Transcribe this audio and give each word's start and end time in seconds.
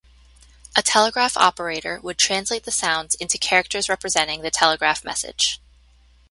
A 0.75 0.81
telegraph 0.81 1.37
operator 1.37 1.99
would 2.01 2.17
translate 2.17 2.63
the 2.63 2.71
sounds 2.71 3.13
into 3.13 3.37
characters 3.37 3.87
representing 3.87 4.41
the 4.41 4.49
telegraph 4.49 5.03
message. 5.03 5.61